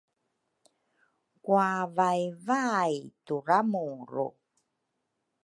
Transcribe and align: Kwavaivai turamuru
Kwavaivai 1.43 2.95
turamuru 3.25 4.27